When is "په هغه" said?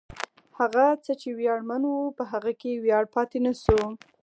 2.17-2.51